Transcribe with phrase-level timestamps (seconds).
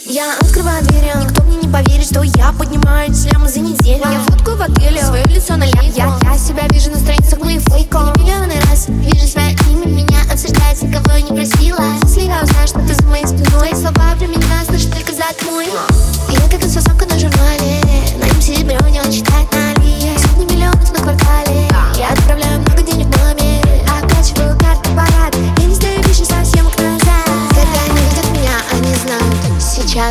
[0.00, 4.02] Я открываю двери, никто мне не поверит, что я поднимаю слямы за неделю.
[4.02, 7.60] Я фоткаю в отеле, свое лицо на ляп я, я себя вижу на страницах моих
[7.62, 11.84] фейков Миллионы раз вижу свое имя, меня обсуждать, никого не просила.
[12.02, 13.70] Если я узнаю, что ты за моей спиной.
[13.74, 17.80] Слова про меня слышишь только за твой Я как инфосамка на журнале.
[18.18, 19.51] На им серебро не читать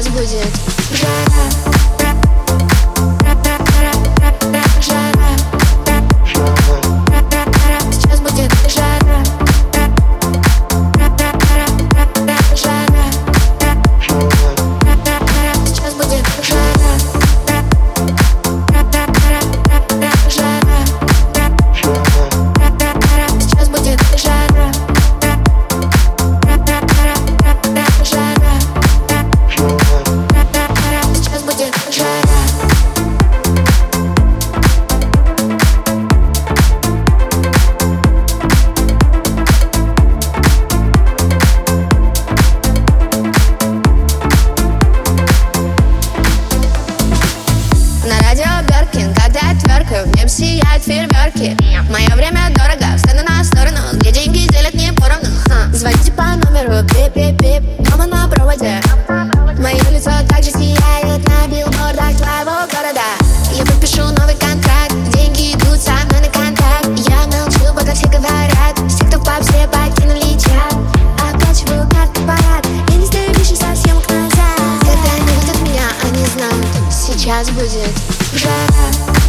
[0.02, 0.48] Сейчас будет.
[1.00, 1.71] Жара
[50.82, 51.58] сияют фейерверки.
[51.90, 55.30] Мое время дорого, встану на сторону, где деньги делят не поровну.
[55.48, 55.72] Ха.
[55.74, 58.82] Звоните по номеру, пип-пип-пип, мама на проводе?
[59.60, 63.08] Мое лицо также сияет на билбордах твоего города.
[63.54, 67.10] Я подпишу новый контракт, деньги идут со мной на контакт.
[67.10, 70.74] Я молчу, пока все говорят, все, кто в паб, все покинули чат
[71.18, 74.60] Оплачиваю карты парад, я не знаю, вижу совсем к назад.
[74.82, 77.92] Когда они видят меня, они знают, сейчас будет
[78.34, 79.21] жара